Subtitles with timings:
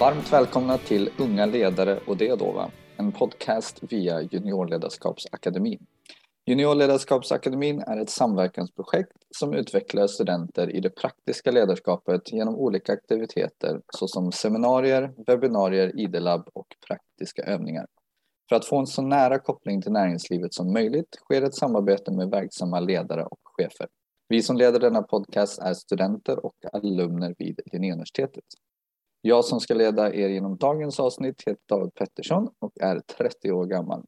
[0.00, 2.70] Varmt välkomna till Unga ledare och det då va?
[2.96, 5.86] En podcast via Juniorledarskapsakademin.
[6.46, 14.32] Juniorledarskapsakademin är ett samverkansprojekt som utvecklar studenter i det praktiska ledarskapet genom olika aktiviteter såsom
[14.32, 17.86] seminarier, webbinarier, ID-labb och praktiska övningar.
[18.48, 22.30] För att få en så nära koppling till näringslivet som möjligt sker ett samarbete med
[22.30, 23.88] verksamma ledare och chefer.
[24.28, 28.44] Vi som leder denna podcast är studenter och alumner vid Linnéuniversitetet.
[29.22, 33.66] Jag som ska leda er genom dagens avsnitt heter David Pettersson och är 30 år
[33.66, 34.04] gammal.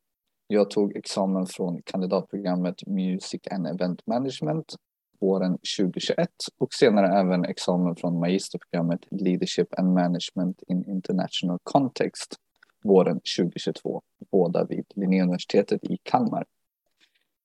[0.47, 4.75] Jag tog examen från kandidatprogrammet Music and Event Management
[5.21, 12.37] våren 2021 och senare även examen från magisterprogrammet Leadership and Management in International Context
[12.85, 16.45] våren 2022, båda vid Linnéuniversitetet i Kalmar.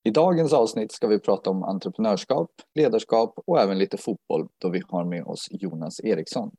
[0.02, 4.82] I dagens avsnitt ska vi prata om entreprenörskap, ledarskap och även lite fotboll då vi
[4.88, 6.50] har med oss Jonas Eriksson.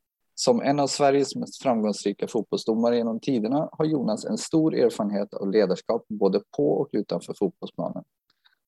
[0.42, 5.52] Som en av Sveriges mest framgångsrika fotbollsdomare genom tiderna har Jonas en stor erfarenhet av
[5.52, 8.04] ledarskap både på och utanför fotbollsplanen.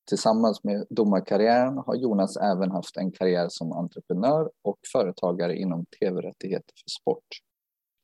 [0.08, 6.72] Tillsammans med domarkarriären har Jonas även haft en karriär som entreprenör och företagare inom tv-rättigheter
[6.84, 7.26] för sport.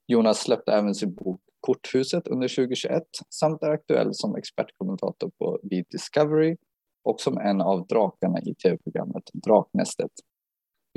[0.06, 5.84] Jonas släppte även sin bok Korthuset under 2021 samt är aktuell som expertkommentator på Be
[5.90, 6.56] Discovery
[7.04, 10.12] och som en av drakarna i tv-programmet Draknästet.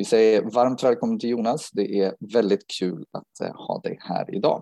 [0.02, 1.72] Vi säger varmt välkommen till Jonas.
[1.72, 4.62] Det är väldigt kul att eh, ha dig här idag.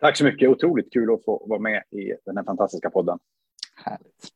[0.00, 0.48] Tack så mycket.
[0.48, 3.18] Otroligt kul att få vara med i den här fantastiska podden.
[3.74, 4.28] Härligt.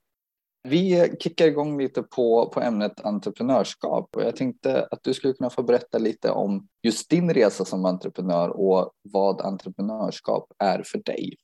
[0.69, 5.51] Vi kickar igång lite på, på ämnet entreprenörskap och jag tänkte att du skulle kunna
[5.51, 11.37] få berätta lite om just din resa som entreprenör och vad entreprenörskap är för dig.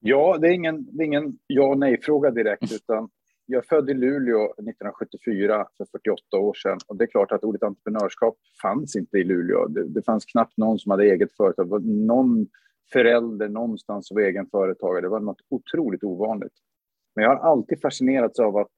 [0.00, 3.10] Ja, det är ingen, det är ingen ja nej fråga direkt, utan
[3.50, 7.44] jag är född i Luleå 1974 för 48 år sedan och det är klart att
[7.44, 9.68] ordet entreprenörskap fanns inte i Luleå.
[9.68, 11.84] Det, det fanns knappt någon som hade eget företag.
[11.86, 12.46] Någon
[12.92, 15.00] förälder någonstans som var egen företagare.
[15.00, 16.52] Det var något otroligt ovanligt.
[17.14, 18.68] Men jag har alltid fascinerats av att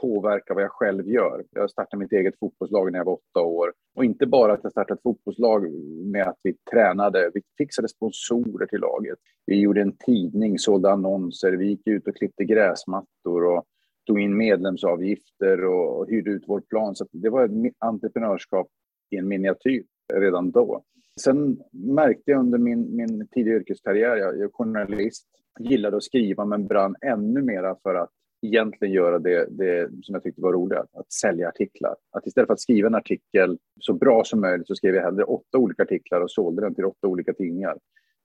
[0.00, 1.44] påverka vad jag själv gör.
[1.50, 3.72] Jag startade mitt eget fotbollslag när jag var åtta år.
[3.96, 5.70] Och inte bara att jag startade ett fotbollslag
[6.04, 9.18] med att vi tränade, vi fixade sponsorer till laget.
[9.46, 13.66] Vi gjorde en tidning, sålde annonser, vi gick ut och klippte gräsmattor och
[14.06, 16.96] tog in medlemsavgifter och hyrde ut vårt plan.
[16.96, 18.68] Så det var ett entreprenörskap
[19.10, 19.84] i en miniatyr
[20.14, 20.82] redan då.
[21.20, 25.26] Sen märkte jag under min, min tidiga yrkeskarriär, jag är journalist,
[25.58, 28.10] gillade att skriva men brann ännu mera för att
[28.42, 31.96] egentligen göra det, det som jag tyckte var roligt, att sälja artiklar.
[32.10, 35.24] Att istället för att skriva en artikel så bra som möjligt så skrev jag hellre
[35.24, 37.78] åtta olika artiklar och sålde den till åtta olika tidningar.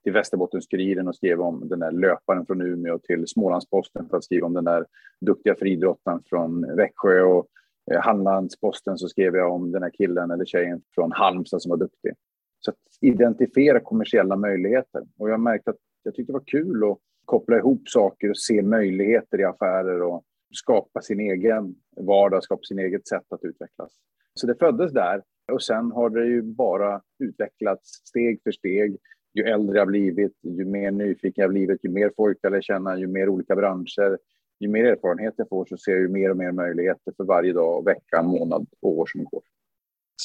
[0.05, 4.47] Till Västerbottens-Kuriren och skrev om den där löparen från Umeå till Smålandsposten för att skriva
[4.47, 4.85] om den där
[5.21, 7.47] duktiga friidrottaren från Växjö och
[7.91, 11.77] eh, Hallandsposten så skrev jag om den här killen eller tjejen från Halmstad som var
[11.77, 12.13] duktig.
[12.59, 15.03] Så att identifiera kommersiella möjligheter.
[15.17, 18.61] Och jag märkte att jag tyckte det var kul att koppla ihop saker och se
[18.61, 20.23] möjligheter i affärer och
[20.53, 23.91] skapa sin egen vardag, skapa sin eget sätt att utvecklas.
[24.33, 28.97] Så det föddes där och sen har det ju bara utvecklats steg för steg.
[29.35, 32.97] Ju äldre jag blivit, ju mer nyfiken jag blivit, ju mer folk jag lär känna,
[32.97, 34.17] ju mer olika branscher,
[34.59, 37.53] ju mer erfarenhet jag får så ser jag ju mer och mer möjligheter för varje
[37.53, 39.41] dag, vecka, månad och år som går.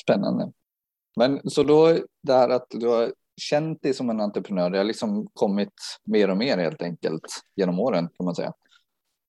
[0.02, 0.52] Spännande.
[1.16, 4.84] Men så då det här att du har känt dig som en entreprenör, det har
[4.84, 7.22] liksom kommit mer och mer helt enkelt
[7.56, 8.52] genom åren kan man säga.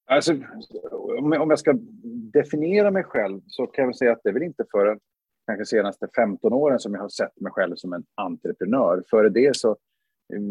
[0.06, 0.34] Alltså,
[1.20, 1.74] om jag ska
[2.34, 5.00] definiera mig själv så kan jag säga att det är väl inte förrän
[5.46, 9.04] kanske senaste 15 åren som jag har sett mig själv som en entreprenör.
[9.10, 9.78] Före det så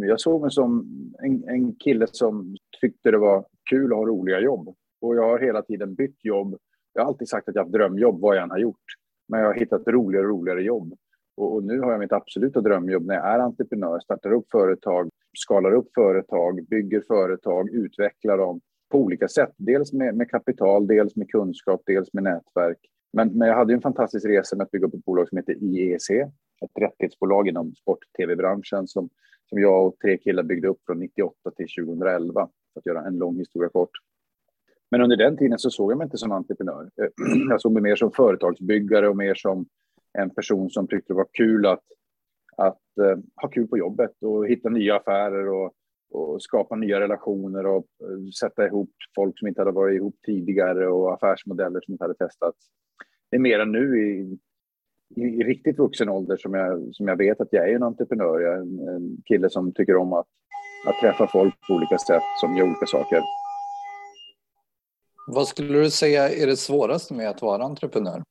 [0.08, 0.86] jag såg mig som
[1.22, 4.74] en, en kille som tyckte det var kul att ha roliga jobb.
[5.00, 6.56] Och jag har hela tiden bytt jobb.
[6.92, 8.84] Jag har alltid sagt att jag har drömjobb vad jag än har gjort.
[9.28, 10.94] Men jag har hittat roligare och roligare jobb.
[11.36, 15.08] Och, och, nu har jag mitt absoluta drömjobb när jag är entreprenör, startar upp företag,
[15.38, 18.60] skalar upp företag, bygger företag, utvecklar dem
[18.90, 19.52] på olika sätt.
[19.56, 22.78] Dels med, med kapital, dels med kunskap, dels med nätverk.
[23.12, 25.56] Men, men jag hade en fantastisk resa med att bygga upp ett bolag som heter
[25.62, 29.08] IEC, ett rättighetsbolag inom sport-tv-branschen som,
[29.48, 33.16] som jag och tre killar byggde upp från 98 till 2011, för att göra en
[33.16, 33.90] lång historia kort.
[34.90, 36.90] Men under den tiden så såg jag mig inte som entreprenör.
[37.50, 39.66] Jag såg mig mer som företagsbyggare och mer som
[40.18, 41.84] en person som tyckte det var kul att,
[42.56, 45.72] att uh, ha kul på jobbet och hitta nya affärer och,
[46.10, 50.88] och skapa nya relationer och uh, sätta ihop folk som inte hade varit ihop tidigare
[50.88, 52.58] och affärsmodeller som inte hade testats.
[53.30, 54.38] Det är mer än nu i,
[55.16, 58.40] i, i, riktigt vuxen ålder som jag, som jag vet att jag är en entreprenör.
[58.40, 60.26] Jag är en, en kille som tycker om att,
[60.88, 63.20] att träffa folk på olika sätt som gör olika saker.
[65.26, 68.22] Vad skulle du säga är det svåraste med att vara entreprenör?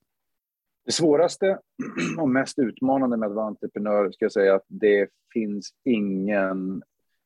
[0.86, 1.60] Det svåraste
[2.20, 6.84] och mest utmanande med att vara entreprenör ska jag säga att det finns ingen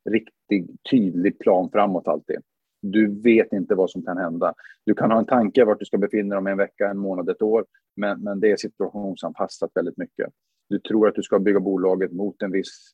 [0.10, 2.38] riktig tydlig plan framåt alltid.
[2.82, 4.54] Du vet inte vad som kan hända.
[4.86, 7.30] Du kan ha en tanke vart du ska befinna dig om en vecka, en månad,
[7.30, 7.66] ett år,
[7.96, 10.30] men, men det är situationsanpassat väldigt mycket.
[10.70, 12.92] Du tror att du ska bygga bolaget mot en viss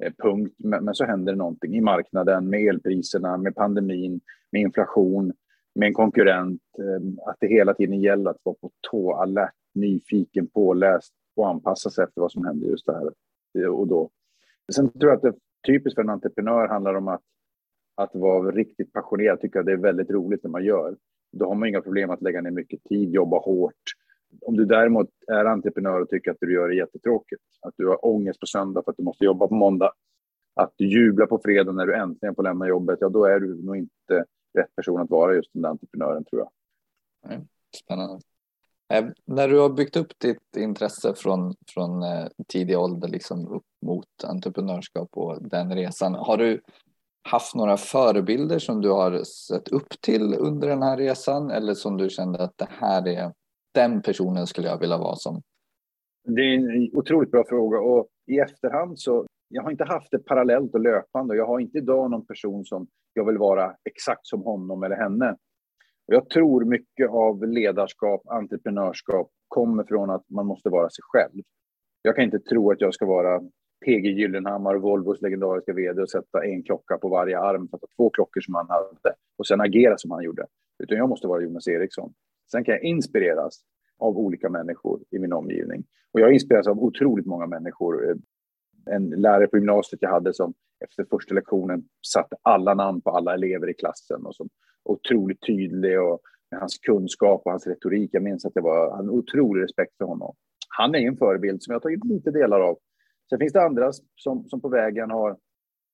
[0.00, 4.20] eh, punkt, men, men, så händer det någonting i marknaden med elpriserna, med pandemin,
[4.52, 5.32] med inflation,
[5.74, 6.62] med en konkurrent.
[6.78, 11.90] Eh, att det hela tiden gäller att vara på tå, alert, nyfiken, påläst och anpassa
[11.90, 13.10] sig efter vad som händer just där
[13.58, 14.10] eh, och då.
[14.72, 15.34] Sen tror jag att det
[15.66, 17.22] typiskt för en entreprenör handlar om att,
[17.94, 20.96] att vara riktigt passionerad, tycka att det är väldigt roligt när man gör.
[21.32, 23.74] Då har man inga problem att lägga ner mycket tid, jobba hårt.
[24.40, 28.06] Om du däremot är entreprenör och tycker att du gör det jättetråkigt, att du har
[28.06, 29.92] ångest på söndag för att du måste jobba på måndag,
[30.54, 33.62] att du jublar på fredag när du äntligen får lämna jobbet, ja då är du
[33.62, 34.24] nog inte
[34.58, 36.50] rätt person att vara just den där entreprenören tror jag.
[37.76, 38.20] Spännande.
[38.90, 43.64] Eh, när du har byggt upp ditt intresse från, från eh, tidig ålder liksom upp
[43.86, 46.60] mot entreprenörskap och den resan, har du
[47.28, 51.96] haft några förebilder som du har sett upp till under den här resan eller som
[51.96, 53.32] du kände att det här är
[53.74, 55.42] den personen skulle jag vilja vara som?
[56.24, 60.18] Det är en otroligt bra fråga och i efterhand så jag har inte haft det
[60.18, 61.32] parallellt och löpande.
[61.34, 64.96] och Jag har inte idag någon person som jag vill vara exakt som honom eller
[64.96, 65.36] henne.
[66.12, 71.42] Jag tror mycket av ledarskap, entreprenörskap kommer från att man måste vara sig själv.
[72.02, 73.40] Jag kan inte tro att jag ska vara
[73.84, 78.40] PG Gyllenhammar, Volvos legendariska vd och sätta en klocka på varje arm, sätta två klockor
[78.40, 80.46] som han hade och sen agera som han gjorde.
[80.82, 82.12] Utan jag måste vara Jonas Eriksson.
[82.50, 83.60] Sen kan jag inspireras
[83.98, 85.84] av olika människor i min omgivning.
[86.12, 88.18] Och jag inspireras av otroligt många människor.
[88.90, 90.54] En lärare på gymnasiet jag hade som
[90.84, 94.48] efter första lektionen satte alla namn på alla elever i klassen och som
[94.84, 98.10] otroligt tydlig och med hans kunskap och hans retorik.
[98.12, 100.34] Jag minns att det var en otrolig respekt för honom.
[100.68, 102.78] Han är en förebild som jag har tagit lite delar av.
[103.30, 105.36] Sen finns det andra som, som på vägen har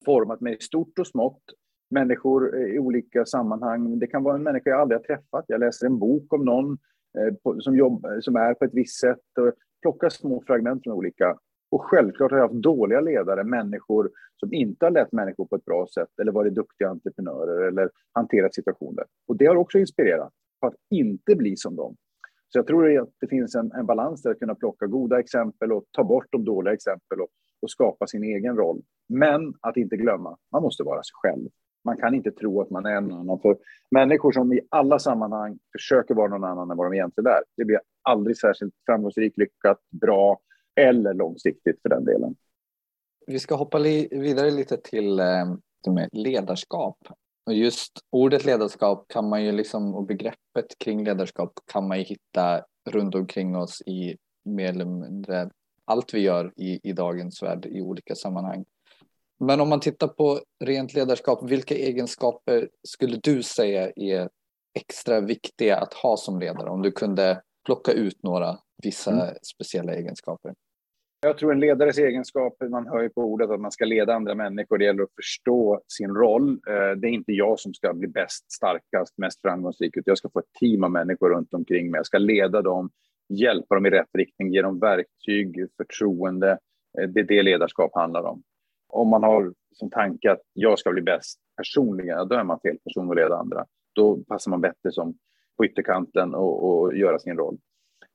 [0.04, 1.42] format mig stort och smått.
[1.90, 3.98] Människor i olika sammanhang.
[3.98, 5.44] Det kan vara en människa jag aldrig har träffat.
[5.48, 6.72] Jag läser en bok om någon
[7.18, 10.94] eh, på, som, jobb, som är på ett visst sätt och plockar små fragment från
[10.94, 11.38] olika
[11.76, 15.64] och självklart har jag haft dåliga ledare, människor som inte har lett människor på ett
[15.64, 19.04] bra sätt eller varit duktiga entreprenörer eller hanterat situationer.
[19.28, 21.96] Och det har också inspirerat på att inte bli som dem.
[22.48, 25.72] Så jag tror att det finns en, en balans där att kunna plocka goda exempel
[25.72, 27.28] och ta bort de dåliga exempel och,
[27.62, 28.82] och skapa sin egen roll.
[29.08, 31.48] Men att inte glömma, man måste vara sig själv.
[31.84, 33.40] Man kan inte tro att man är en annan.
[33.40, 33.56] För
[33.90, 37.64] människor som i alla sammanhang försöker vara någon annan än vad de egentligen är, det
[37.64, 40.38] blir aldrig särskilt framgångsrikt, lyckat, bra
[40.76, 42.36] eller långsiktigt för den delen.
[43.26, 43.78] Vi ska hoppa
[44.10, 45.46] vidare lite till eh,
[46.12, 46.98] ledarskap.
[47.46, 52.04] Och just ordet ledarskap kan man ju liksom, och begreppet kring ledarskap kan man ju
[52.04, 55.50] hitta runt omkring oss i mer eller mindre
[55.84, 58.64] allt vi gör i, i dagens värld i olika sammanhang.
[59.38, 64.30] Men om man tittar på rent ledarskap, vilka egenskaper skulle du säga är
[64.74, 66.70] extra viktiga att ha som ledare?
[66.70, 69.34] Om du kunde plocka ut några vissa mm.
[69.42, 70.54] speciella egenskaper.
[71.20, 74.34] Jag tror en ledares egenskaper, man hör ju på ordet att man ska leda andra
[74.34, 76.50] människor, det gäller att förstå sin roll.
[76.50, 80.30] Eh, det är inte jag som ska bli bäst, starkast, mest framgångsrik, utan jag ska
[80.30, 81.98] få ett team av människor runt omkring mig.
[81.98, 82.90] Jag ska leda dem,
[83.28, 86.58] hjälpa dem i rätt riktning, ge dem verktyg, förtroende.
[86.98, 88.42] Eh, det är det ledarskap handlar om.
[88.88, 92.78] Om man har som tanke att jag ska bli bäst personligen, då är man fel
[92.84, 93.66] person att leda andra.
[93.94, 95.14] Då passar man bättre som
[95.56, 97.58] på ytterkanten och, och göra sin roll.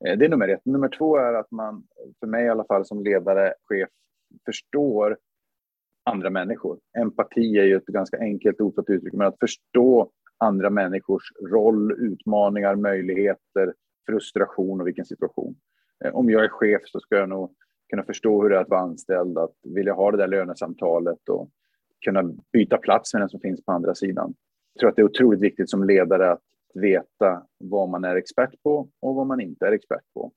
[0.05, 0.65] Eh, det är nummer ett.
[0.65, 1.84] Nummer två är att man,
[2.20, 3.89] för mig i alla fall som ledare, chef,
[4.46, 5.17] förstår
[6.03, 6.79] andra människor.
[6.98, 11.91] Empati är ju ett ganska enkelt ord att uttrycka, men att förstå andra människors roll,
[11.91, 13.74] utmaningar, möjligheter,
[14.05, 15.55] frustration och vilken situation.
[16.05, 17.55] Eh, om jag är chef så ska jag nog
[17.89, 21.50] kunna förstå hur det är att vara anställd, att vilja ha det där lönesamtalet och
[22.05, 24.34] kunna byta plats med den som finns på andra sidan.
[24.74, 26.41] Jag tror att det är otroligt viktigt som ledare att
[26.74, 30.32] veta vad man är expert på och vad man inte är expert på.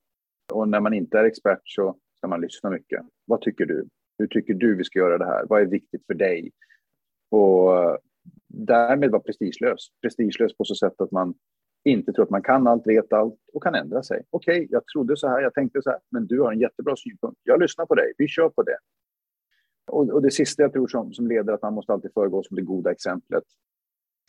[0.52, 3.02] Och när man inte är expert så ska man lyssna mycket.
[3.24, 3.88] Vad tycker du?
[4.18, 5.46] Hur tycker du vi ska göra det här?
[5.48, 6.50] Vad är viktigt för dig?
[7.30, 7.98] Och
[8.48, 9.88] därmed vara prestigelös.
[10.02, 11.34] Prestigelös på så sätt att man
[11.84, 14.22] inte tror att man kan allt, vet allt och kan ändra sig.
[14.30, 16.96] Okej, okay, jag trodde så här, jag tänkte så här, men du har en jättebra
[16.96, 17.40] synpunkt.
[17.42, 18.78] Jag lyssnar på dig, vi kör på det.
[19.86, 22.56] Och, och det sista jag tror som, som leder att man måste alltid föregå som
[22.56, 23.44] det goda exemplet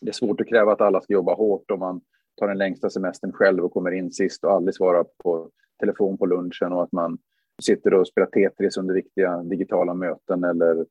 [0.00, 2.00] det är svårt att kräva att alla ska jobba hårt om man
[2.36, 5.50] tar den längsta semestern själv och kommer in sist och aldrig svarar på
[5.80, 7.18] telefon på lunchen och att man
[7.62, 10.86] sitter och spelar Tetris under viktiga digitala möten eller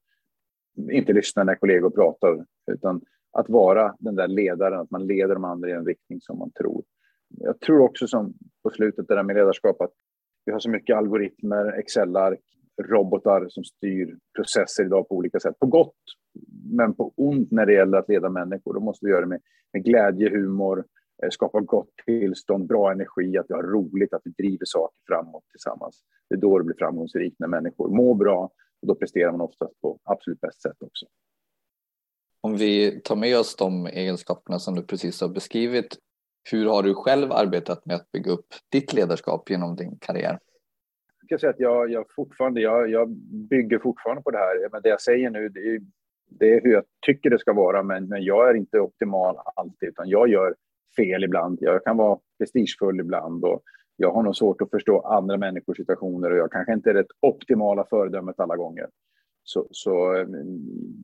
[0.92, 5.44] inte lyssnar när kollegor pratar, utan att vara den där ledaren, att man leder de
[5.44, 6.84] andra i en riktning som man tror.
[7.30, 8.34] Jag tror också som
[8.64, 9.92] på slutet det där med ledarskap att
[10.46, 12.40] Vi har så mycket algoritmer, Excel-ark,
[12.82, 15.60] robotar som styr processer idag på olika sätt.
[15.60, 15.96] På gott,
[16.72, 18.74] men på ont när det gäller att leda människor.
[18.74, 19.42] Då måste vi göra det med,
[19.74, 20.86] med glädje, humor,
[21.24, 25.44] eh, skapa gott tillstånd, bra energi, att vi har roligt, att vi driver saker framåt
[25.52, 26.04] tillsammans.
[26.30, 28.52] Det är då det blir framgångsrikt, när människor mår bra
[28.82, 31.06] och då presterar man oftast på absolut bäst sätt också.
[32.42, 35.98] Om vi tar med oss de egenskaperna som du precis har beskrivit,
[36.52, 40.40] hur har du själv arbetat med att bygga upp ditt ledarskap genom din karriär?
[41.22, 43.10] Jag kan säga att jag, jag fortfarande, jag, jag
[43.50, 44.70] bygger fortfarande på det här.
[44.72, 45.82] Men det jag säger nu, det är,
[46.30, 49.90] det är hur jag tycker det ska vara, men, men jag är inte optimal alltid,
[49.90, 50.56] utan jag gör
[50.98, 51.58] fel ibland.
[51.62, 53.62] Jag kan vara prestigefull ibland och
[53.96, 57.06] jag har nog svårt att förstå andra människors situationer och jag kanske inte är det
[57.22, 58.88] optimala föredömet alla gånger.
[59.44, 60.26] Så, så,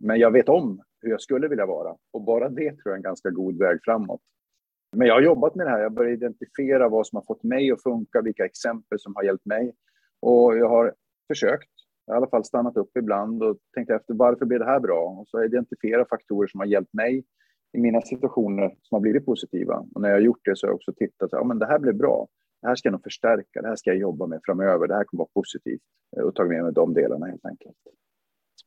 [0.02, 2.96] men jag vet om hur jag skulle vilja vara och bara det tror jag är
[2.96, 4.22] en ganska god väg framåt.
[4.96, 5.80] Men jag har jobbat med det här.
[5.80, 9.46] Jag börjar identifiera vad som har fått mig att funka, vilka exempel som har hjälpt
[9.46, 9.74] mig.
[10.20, 10.94] Och jag har
[11.28, 11.70] försökt,
[12.08, 15.04] i alla fall stannat upp ibland och tänkt efter varför blir det här bra?
[15.04, 17.24] Och så identifiera faktorer som har hjälpt mig
[17.74, 19.86] i mina situationer som har blivit positiva.
[19.96, 21.80] Och när jag har gjort det så har jag också tittat, ja men det här
[21.80, 22.28] blev bra.
[22.62, 25.04] Det här ska jag nog förstärka, det här ska jag jobba med framöver, det här
[25.04, 25.82] kommer vara positivt.
[26.18, 27.78] Eh, och tagit med mig de delarna helt enkelt.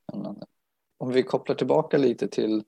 [0.09, 0.47] Spännande.
[0.99, 2.65] Om vi kopplar tillbaka lite till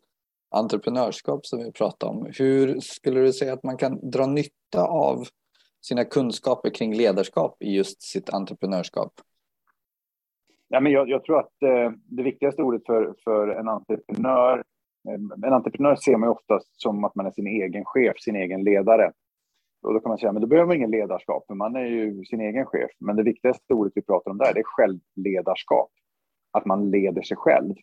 [0.51, 2.33] entreprenörskap som vi pratade om.
[2.39, 5.27] Hur skulle du säga att man kan dra nytta av
[5.81, 9.13] sina kunskaper kring ledarskap i just sitt entreprenörskap?
[10.69, 14.65] Ja, men jag, jag tror att eh, det viktigaste ordet för, för en entreprenör,
[15.09, 18.37] eh, en entreprenör ser man ju oftast som att man är sin egen chef, sin
[18.37, 19.13] egen ledare.
[19.83, 22.25] Och då kan man säga, men då behöver man ingen ledarskap, för man är ju
[22.25, 22.91] sin egen chef.
[23.01, 25.91] Men det viktigaste ordet vi pratar om där, det är självledarskap.
[26.53, 27.75] Att man leder sig själv.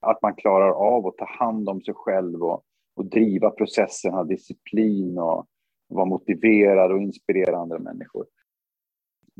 [0.00, 2.62] Att man klarar av att ta hand om sig själv och,
[2.96, 5.46] och driva processen, ha disciplin och
[5.88, 8.26] vara motiverad och inspirera andra människor.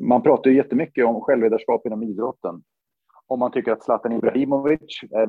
[0.00, 2.62] Man pratar ju jättemycket om självledarskap inom idrotten.
[3.26, 5.28] Om man tycker att Zlatan Ibrahimovic är,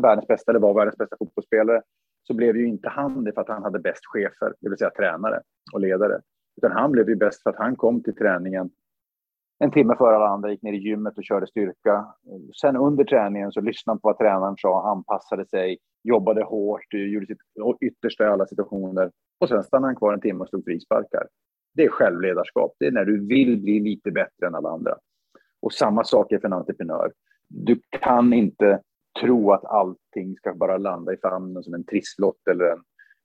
[0.00, 1.82] världens bästa eller var världens bästa fotbollsspelare
[2.22, 4.90] så blev ju inte han det för att han hade bäst chefer, det vill säga
[4.90, 6.20] tränare och ledare.
[6.56, 8.70] Utan han blev ju bäst för att han kom till träningen
[9.58, 12.06] en timme före alla andra, gick ner i gymmet och körde styrka.
[12.60, 17.26] Sen under träningen så lyssnade han på vad tränaren sa, anpassade sig, jobbade hårt, gjorde
[17.26, 17.38] sitt
[17.80, 19.10] yttersta i alla situationer.
[19.40, 21.28] Och sen stannade han kvar en timme och slog frisparkar.
[21.74, 22.72] Det är självledarskap.
[22.78, 24.94] Det är när du vill bli lite bättre än alla andra.
[25.64, 27.12] Och samma sak är för en entreprenör.
[27.48, 28.80] Du kan inte
[29.20, 32.82] tro att allting ska bara landa i famnen som en trisslott eller en,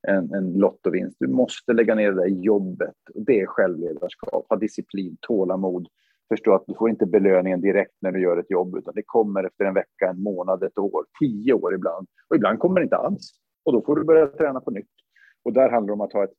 [0.08, 1.18] en, en lottovinst.
[1.20, 2.96] Du måste lägga ner det där jobbet.
[3.14, 4.46] Det är självledarskap.
[4.50, 5.88] Ha disciplin, tålamod.
[6.30, 9.44] Förstå att du får inte belöningen direkt när du gör ett jobb, utan det kommer
[9.44, 12.08] efter en vecka, en månad, ett år, tio år ibland.
[12.30, 13.32] Och ibland kommer det inte alls.
[13.66, 14.96] Och då får du börja träna på nytt.
[15.44, 16.34] Och där handlar det om att ha ett,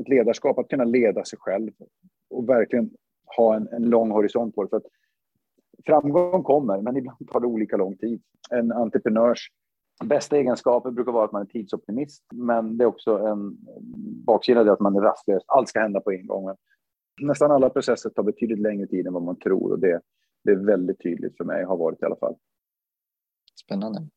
[0.00, 1.70] ett ledarskap, att kunna leda sig själv
[2.30, 2.90] och verkligen
[3.36, 4.68] ha en, en lång horisont på det.
[4.68, 4.86] För att
[5.86, 8.22] framgång kommer, men ibland tar det olika lång tid.
[8.50, 9.50] En entreprenörs
[10.04, 13.56] bästa egenskaper brukar vara att man är tidsoptimist, men det är också en
[14.26, 15.42] baksida att man är rastlös.
[15.46, 16.56] Allt ska hända på en gång.
[17.22, 20.00] Nästan alla processer tar betydligt längre tid än vad man tror och det,
[20.44, 22.36] det är väldigt tydligt för mig, har varit i alla fall.
[23.64, 24.08] Spännande.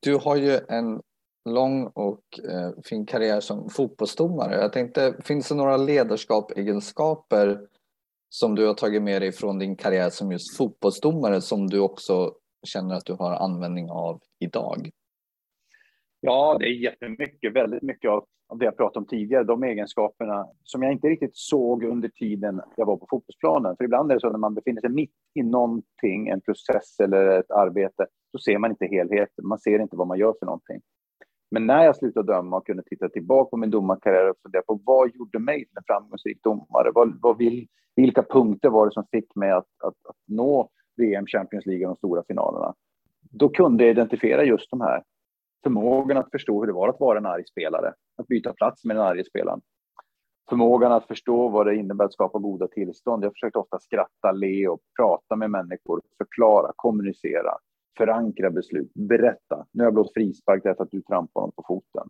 [0.00, 1.02] Du har ju en
[1.44, 4.54] lång och eh, fin karriär som fotbollsdomare.
[4.54, 7.68] Jag tänkte, finns det några ledarskapsegenskaper
[8.28, 12.32] som du har tagit med dig från din karriär som just fotbollsdomare som du också
[12.66, 14.90] känner att du har användning av idag?
[16.20, 18.24] Ja, det är jättemycket, väldigt mycket av,
[18.58, 22.86] det jag pratade om tidigare, de egenskaperna som jag inte riktigt såg under tiden jag
[22.86, 23.76] var på fotbollsplanen.
[23.76, 27.40] För ibland är det så när man befinner sig mitt i någonting, en process eller
[27.40, 30.80] ett arbete, så ser man inte helheten, man ser inte vad man gör för någonting.
[31.50, 34.80] Men när jag slutade döma och kunde titta tillbaka på min domarkarriär och fundera på
[34.84, 36.90] vad gjorde mig till en framgångsrik domare?
[36.94, 41.26] Vad, vad vill, vilka punkter var det som fick mig att, att, att nå VM,
[41.26, 42.74] Champions League och de stora finalerna?
[43.30, 45.02] Då kunde jag identifiera just de här.
[45.62, 48.96] Förmågan att förstå hur det var att vara en arg spelare, att byta plats med
[48.96, 49.60] den arga spelaren.
[50.48, 53.24] Förmågan att förstå vad det innebär att skapa goda tillstånd.
[53.24, 57.58] Jag försökte ofta skratta, le och prata med människor, förklara, kommunicera
[57.98, 59.66] förankra beslut, berätta.
[59.72, 62.08] Nu har jag blåst frispark därför att du trampar honom på foten.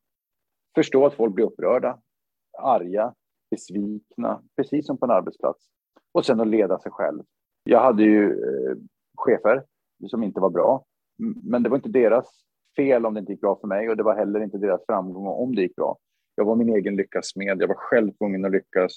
[0.74, 1.98] Förstå att folk blir upprörda,
[2.58, 3.14] arga,
[3.50, 5.68] besvikna, precis som på en arbetsplats.
[6.12, 7.22] Och sen att leda sig själv.
[7.64, 8.76] Jag hade ju eh,
[9.16, 9.64] chefer
[10.06, 10.84] som inte var bra,
[11.42, 12.26] men det var inte deras
[12.76, 15.26] fel om det inte gick bra för mig och det var heller inte deras framgång
[15.26, 15.98] om det gick bra.
[16.34, 17.62] Jag var min egen lyckas med.
[17.62, 18.92] Jag var själv tvungen att lyckas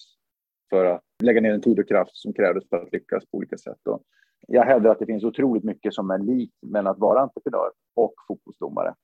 [0.70, 3.58] för att lägga ner den tid och kraft som krävdes för att lyckas på olika
[3.58, 3.88] sätt.
[3.90, 4.04] Och
[4.48, 8.14] jag hävdar att det finns otroligt mycket som är likt mellan att vara entreprenör och
[8.28, 8.96] fotbollsdomare.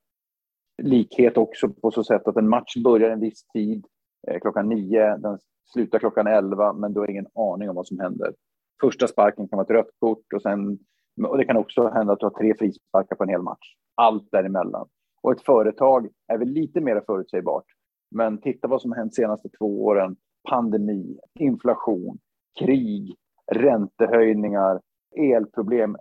[0.84, 3.86] Likhet också på så sätt att en match börjar en viss tid,
[4.28, 5.40] eh, klockan nio, den
[5.74, 8.34] slutar klockan elva, men du har ingen aning om vad som händer.
[8.82, 10.80] Första sparken kan vara ett rött kort och, sen,
[11.28, 13.76] och det kan också hända att du har tre frisparkar på en hel match.
[13.96, 14.88] Allt däremellan.
[15.22, 17.66] Och ett företag är väl lite mer förutsägbart.
[18.12, 20.16] Men titta vad som har hänt de senaste två åren.
[20.50, 22.18] Pandemi, inflation,
[22.60, 23.16] krig,
[23.52, 24.82] räntehöjningar,
[25.18, 25.98] elproblem.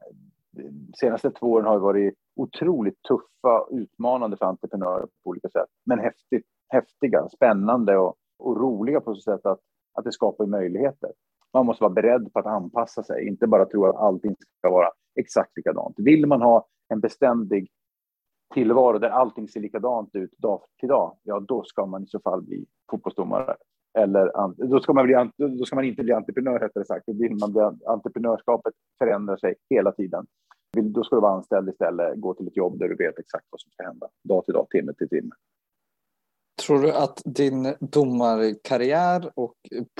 [0.50, 5.68] De senaste två åren har varit otroligt tuffa och utmanande för entreprenörer på olika sätt.
[5.84, 9.60] Men häftigt, häftiga, spännande och, och roliga på så sätt att,
[9.94, 11.12] att det skapar möjligheter.
[11.52, 14.90] Man måste vara beredd på att anpassa sig, inte bara tro att allting ska vara
[15.14, 15.94] exakt likadant.
[15.98, 17.70] Vill man ha en beständig
[18.54, 22.20] tillvaro där allting ser likadant ut dag till dag, ja då ska man i så
[22.20, 23.56] fall bli fotbollsdomare.
[23.96, 24.30] Eller
[24.66, 27.04] då ska man, bli, då ska man inte bli entreprenör rättare sagt.
[27.06, 30.26] Vill man bli, entreprenörskapet förändrar sig hela tiden.
[30.76, 33.60] Då ska du vara anställd istället, gå till ett jobb där du vet exakt vad
[33.60, 35.30] som ska hända, dag till dag, timme till timme.
[36.66, 39.54] Tror du att din domarkarriär och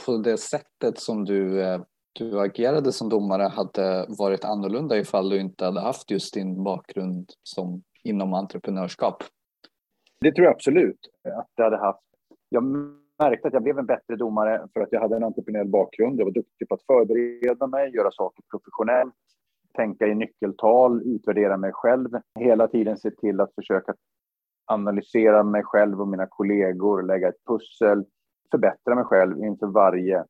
[0.07, 1.81] på det sättet som du, eh,
[2.13, 7.31] du agerade som domare hade varit annorlunda ifall du inte hade haft just din bakgrund
[7.43, 9.23] som inom entreprenörskap?
[10.21, 12.03] Det tror jag absolut att jag hade haft.
[12.49, 12.63] Jag
[13.19, 16.21] märkte att jag blev en bättre domare för att jag hade en entreprenöriell bakgrund.
[16.21, 19.15] Jag var duktig på att förbereda mig, göra saker professionellt,
[19.77, 22.09] tänka i nyckeltal, utvärdera mig själv,
[22.39, 23.95] hela tiden se till att försöka
[24.67, 28.05] analysera mig själv och mina kollegor, lägga ett pussel,
[28.51, 30.25] förbättra mig själv inför varje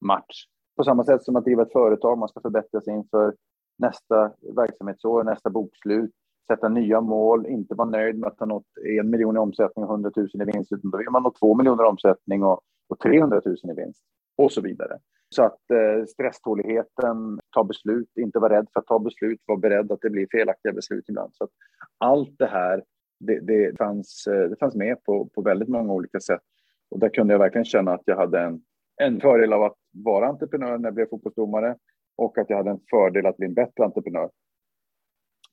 [0.00, 0.44] match.
[0.76, 3.34] På samma sätt som att driva ett företag, man ska förbättra sig inför
[3.78, 6.10] nästa verksamhetsår, nästa bokslut,
[6.54, 8.66] sätta nya mål, inte vara nöjd med att ha nått
[8.98, 11.54] en miljon i omsättning och 100 000 i vinst, utan då vill man nå två
[11.54, 14.02] miljoner i omsättning och, och 300 000 i vinst
[14.36, 14.98] och så vidare.
[15.34, 19.92] Så att eh, stresståligheten, ta beslut, inte vara rädd för att ta beslut, vara beredd
[19.92, 21.34] att det blir felaktiga beslut ibland.
[21.34, 21.50] Så att
[21.98, 22.84] allt det här,
[23.20, 26.42] det, det, fanns, eh, det fanns med på, på väldigt många olika sätt.
[26.90, 28.62] Och där kunde jag verkligen känna att jag hade en,
[28.96, 31.76] en fördel av att vara entreprenör när jag blev fotbollsdomare
[32.16, 34.30] och att jag hade en fördel att bli en bättre entreprenör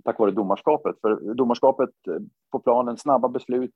[0.03, 0.95] tack vare domarskapet.
[1.01, 2.19] För domarskapet eh,
[2.51, 3.75] på planen, snabba beslut,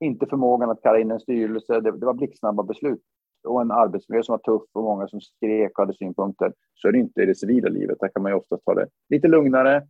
[0.00, 3.02] inte förmågan att kalla in en styrelse, det, det var blixtsnabba beslut.
[3.48, 6.52] Och en arbetsmiljö som var tuff och många som skrek och hade synpunkter.
[6.74, 7.96] Så är det inte i det civila livet.
[8.00, 9.86] Där kan man ju oftast ta det lite lugnare,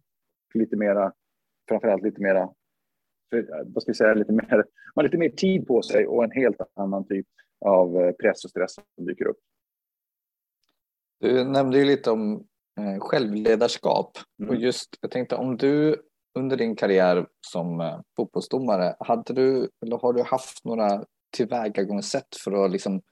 [0.55, 1.13] lite mera,
[1.69, 2.43] framförallt lite mera,
[3.35, 6.25] eh, vad ska vi säga, lite mer, man har lite mer tid på sig och
[6.25, 7.27] en helt annan typ
[7.65, 9.39] av eh, press och stress som dyker upp.
[11.21, 12.47] Du nämnde ju lite om
[13.01, 14.19] självledarskap.
[14.39, 14.51] Mm.
[14.51, 16.03] Och just, jag tänkte om du
[16.35, 22.65] under din karriär som eh, fotbollsdomare, hade du, eller har du haft några tillvägagångssätt för
[22.65, 23.03] att liksom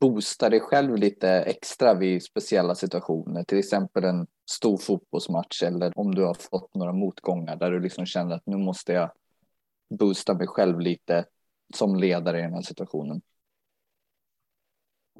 [0.00, 3.44] boosta dig själv lite extra vid speciella situationer?
[3.44, 8.06] Till exempel en stor fotbollsmatch eller om du har fått några motgångar där du liksom
[8.06, 9.10] känner att nu måste jag
[9.98, 11.24] boosta mig själv lite
[11.74, 13.22] som ledare i den här situationen.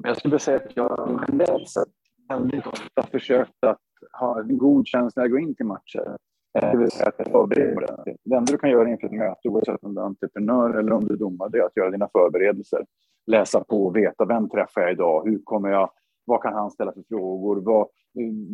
[0.03, 1.87] Jag skulle säga att jag generellt sett
[2.29, 3.79] väldigt ofta försökt att
[4.19, 6.17] ha en god känsla när jag går in till matcher.
[6.59, 9.13] Eh, det vill säga att jag förbereder mig Det enda du kan göra inför ett
[9.13, 11.91] möte, oavsett om du är entreprenör eller om du är domare, det är att göra
[11.91, 12.85] dina förberedelser.
[13.27, 15.89] Läsa på, veta vem träffar jag idag, hur kommer jag,
[16.25, 17.87] vad kan han ställa för frågor, vad,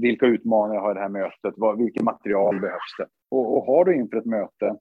[0.01, 3.07] vilka utmaningar har jag i det här mötet, vad, vilket material behövs det?
[3.31, 4.75] Och, och har du inför ett möte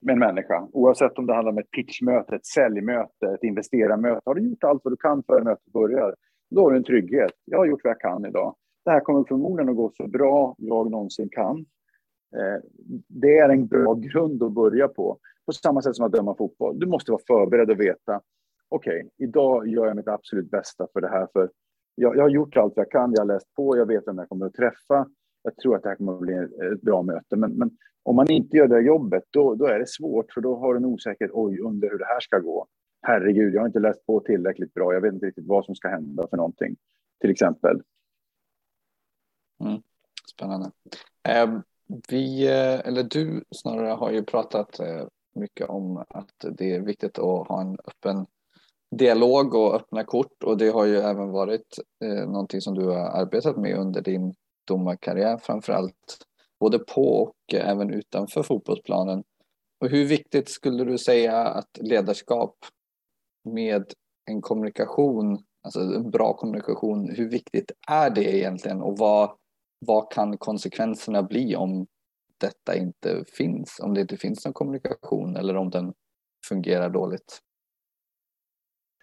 [0.00, 4.34] med en människa, oavsett om det handlar om ett pitchmöte, ett säljmöte, ett investerarmöte, har
[4.34, 6.14] du gjort allt vad du kan före mötet börjar,
[6.50, 7.32] då har du en trygghet.
[7.44, 8.56] Jag har gjort vad jag kan idag.
[8.84, 11.58] Det här kommer förmodligen att gå så bra jag någonsin kan.
[12.36, 12.62] Eh,
[13.08, 15.18] det är en bra grund att börja på.
[15.46, 16.78] På samma sätt som att döma fotboll.
[16.78, 18.20] Du måste vara förberedd och veta.
[18.68, 21.28] Okej, okay, idag gör jag mitt absolut bästa för det här.
[21.32, 21.50] För
[21.94, 23.12] jag, jag, har gjort allt jag kan.
[23.12, 23.76] Jag har läst på.
[23.76, 25.08] Jag vet vem jag kommer att träffa.
[25.42, 26.34] Jag tror att det här kommer att bli
[26.72, 27.36] ett bra möte.
[27.36, 27.70] Men, men
[28.02, 30.32] om man inte gör det jobbet, då, då är det svårt.
[30.32, 31.34] För då har du en osäkerhet.
[31.34, 32.66] Oj, under hur det här ska gå
[33.06, 34.94] herregud, jag har inte läst på tillräckligt bra.
[34.94, 36.76] Jag vet inte riktigt vad som ska hända för någonting,
[37.20, 37.82] till exempel.
[39.64, 39.82] Mm.
[40.34, 40.70] Spännande.
[41.22, 41.60] Ehm, eh,
[42.08, 47.48] vi, eller du snarare, har ju pratat eh, mycket om att det är viktigt att
[47.48, 48.26] ha en öppen
[48.90, 52.96] dialog och öppna kort och det har ju även varit eh, någonting som du har
[52.96, 56.18] arbetat med under din domarkarriär framför allt
[56.60, 59.24] både på och även utanför fotbollsplanen.
[59.80, 62.56] Och hur viktigt skulle du säga att ledarskap
[63.46, 63.84] med
[64.30, 69.36] en kommunikation, alltså en bra kommunikation, hur viktigt är det egentligen och vad,
[69.78, 71.86] vad kan konsekvenserna bli om
[72.38, 75.94] detta inte finns, om det inte finns någon kommunikation eller om den
[76.48, 77.40] fungerar dåligt?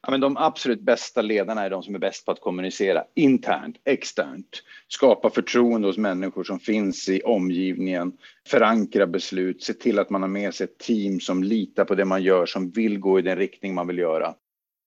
[0.06, 3.78] Ja, men de absolut bästa ledarna är de som är bäst på att kommunicera internt,
[3.86, 10.22] externt, skapa förtroende hos människor som finns i omgivningen, förankra beslut, se till att man
[10.22, 13.22] har med sig ett team som litar på det man gör, som vill gå i
[13.22, 14.34] den riktning man vill göra.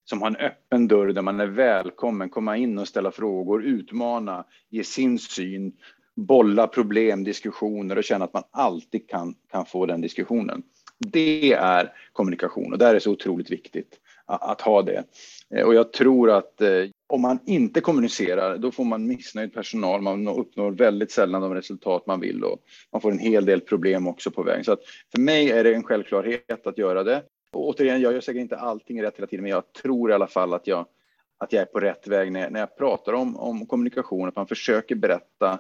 [0.04, 4.44] som har en öppen dörr där man är välkommen, komma in och ställa frågor, utmana,
[4.70, 5.72] ge sin syn,
[6.16, 10.62] bolla problem, diskussioner och känna att man alltid kan, kan få den diskussionen.
[10.98, 15.04] Det är kommunikation och där är det så otroligt viktigt att, ha det.
[15.54, 20.00] Eh, och jag tror att eh, om man inte kommunicerar, då får man missnöjd personal.
[20.00, 22.58] Man uppnår väldigt sällan de resultat man vill och
[22.92, 24.64] man får en hel del problem också på vägen.
[24.64, 24.80] Så att
[25.14, 27.22] för mig är det en självklarhet att göra det.
[27.52, 30.26] Och återigen, jag gör säkert inte allting rätt hela tiden, men jag tror i alla
[30.26, 30.86] fall att jag,
[31.38, 34.46] att jag är på rätt väg när, när jag pratar om, om kommunikation, att man
[34.46, 35.58] försöker berätta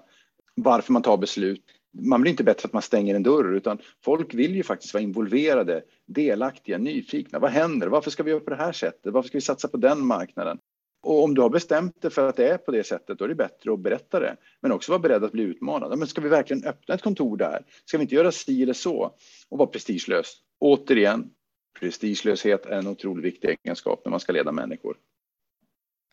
[0.54, 1.64] varför man tar beslut.
[1.92, 4.94] Man blir inte bättre för att man stänger en dörr, utan folk vill ju faktiskt
[4.94, 7.38] vara involverade, delaktiga, nyfikna.
[7.38, 7.86] Vad händer?
[7.86, 9.12] Varför ska vi göra på det här sättet?
[9.12, 10.58] Varför ska vi satsa på den marknaden?
[11.02, 13.28] Och om du har bestämt dig för att det är på det sättet, då är
[13.28, 14.36] det bättre att berätta det.
[14.60, 15.98] Men också vara beredd att bli utmanad.
[15.98, 17.64] Men ska vi verkligen öppna ett kontor där?
[17.84, 19.14] Ska vi inte göra si eller så?
[19.48, 20.32] Och vara prestigelös.
[20.60, 21.30] Återigen,
[21.80, 24.96] prestigelöshet är en otroligt viktig egenskap när man ska leda människor.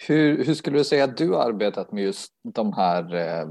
[0.07, 3.47] Hur, hur skulle du säga att du har arbetat med just de här eh,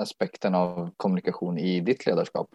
[0.00, 2.48] aspekten av kommunikation i ditt ledarskap?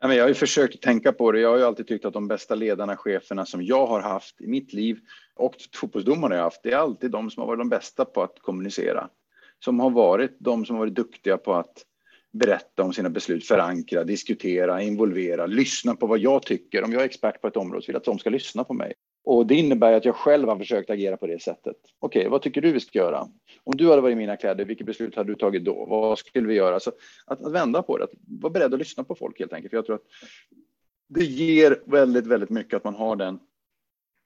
[0.00, 1.40] Jag har ju försökt tänka på det.
[1.40, 4.46] Jag har ju alltid tyckt att de bästa ledarna, cheferna som jag har haft i
[4.46, 4.98] mitt liv
[5.34, 8.22] och fotbollsdomarna jag har haft, det är alltid de som har varit de bästa på
[8.22, 9.08] att kommunicera.
[9.64, 11.84] Som har varit de som har varit duktiga på att
[12.32, 16.84] berätta om sina beslut, förankra, diskutera, involvera, lyssna på vad jag tycker.
[16.84, 18.74] Om jag är expert på ett område så vill jag att de ska lyssna på
[18.74, 18.94] mig.
[19.28, 21.76] Och det innebär att jag själv har försökt agera på det sättet.
[21.98, 23.28] Okej, okay, vad tycker du vi ska göra?
[23.64, 25.84] Om du hade varit i mina kläder, vilket beslut hade du tagit då?
[25.84, 26.80] Vad skulle vi göra?
[26.80, 26.90] Så
[27.26, 28.10] att, att vända på det, att
[28.40, 29.70] vara beredd att lyssna på folk helt enkelt.
[29.70, 30.06] För jag tror att
[31.08, 33.38] det ger väldigt, väldigt mycket att man har den,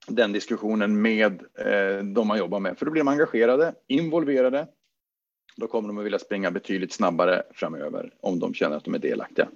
[0.07, 2.79] den diskussionen med eh, de man jobbar med.
[2.79, 4.69] För då blir de engagerade, involverade.
[5.57, 8.99] Då kommer de att vilja springa betydligt snabbare framöver om de känner att de är
[8.99, 9.49] delaktiga.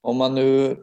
[0.00, 0.76] Om man nu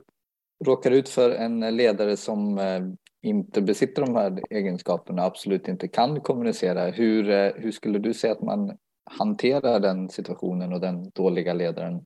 [0.66, 2.82] råkar ut för en ledare som eh,
[3.22, 8.34] inte besitter de här egenskaperna, absolut inte kan kommunicera, hur, eh, hur skulle du säga
[8.34, 8.78] att man
[9.10, 12.06] hanterar den situationen och den dåliga ledaren?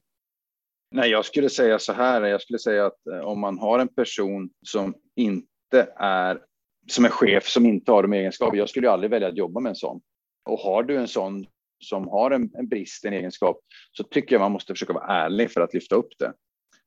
[0.96, 2.22] Nej, jag skulle säga så här.
[2.22, 6.42] Jag skulle säga att eh, om man har en person som inte är
[6.88, 8.58] som är chef som inte har de egenskaperna.
[8.58, 10.02] Jag skulle aldrig välja att jobba med en sån.
[10.50, 11.46] Och har du en sån
[11.84, 13.60] som har en, en brist, en egenskap,
[13.92, 16.34] så tycker jag man måste försöka vara ärlig för att lyfta upp det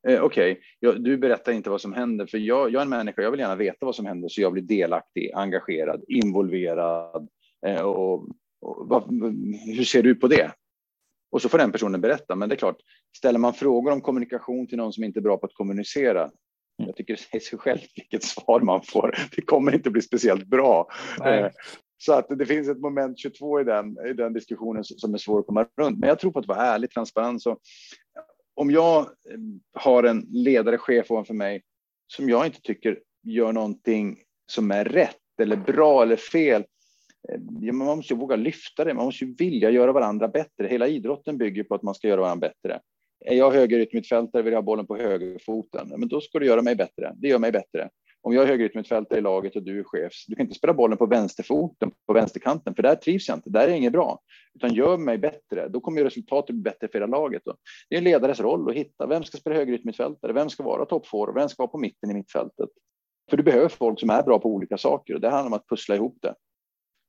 [0.08, 3.22] eh, okej, okay, du berättar inte vad som händer, för jag, jag är en människa,
[3.22, 7.28] jag vill gärna veta vad som händer, så jag blir delaktig, engagerad, involverad.
[7.66, 8.12] Eh, och,
[8.60, 9.04] och vad,
[9.76, 10.50] hur ser du på det?
[11.34, 12.34] Och så får den personen berätta.
[12.34, 12.76] Men det är klart,
[13.16, 16.32] ställer man frågor om kommunikation till någon som inte är bra på att kommunicera, mm.
[16.76, 19.14] jag tycker det säger sig självt vilket svar man får.
[19.36, 20.88] Det kommer inte bli speciellt bra.
[21.24, 21.48] Eh,
[21.98, 25.40] så att det finns ett moment 22 i den, i den diskussionen som är svår
[25.40, 25.98] att komma runt.
[25.98, 27.58] Men jag tror på att vara ärlig, transparens och
[28.54, 29.38] om jag eh,
[29.72, 31.62] har en ledare, chef ovanför mig
[32.06, 36.64] som jag inte tycker gör någonting som är rätt eller bra eller fel.
[37.28, 38.94] Eh, man måste ju våga lyfta det.
[38.94, 40.68] Man måste ju vilja göra varandra bättre.
[40.68, 42.80] Hela idrotten bygger på att man ska göra varandra bättre.
[43.26, 45.88] Är jag högeryttermittfältare vill jag ha bollen på högerfoten.
[45.96, 47.12] Men då ska du göra mig bättre.
[47.16, 47.90] Det gör mig bättre.
[48.24, 50.98] Om jag är högeryttermittfältare i laget och du är chef, du kan inte spela bollen
[50.98, 53.50] på vänsterfoten, på vänsterkanten, för där trivs jag inte.
[53.50, 54.20] Där är inget bra.
[54.54, 55.68] Utan gör mig bättre.
[55.68, 57.42] Då kommer resultatet bli bättre för hela laget.
[57.44, 57.54] Då.
[57.88, 61.34] Det är en ledares roll att hitta vem ska spela högeryttermittfältare, vem ska vara toppforward,
[61.34, 62.68] vem ska vara på mitten i mittfältet.
[63.30, 65.68] För du behöver folk som är bra på olika saker och det handlar om att
[65.68, 66.34] pussla ihop det.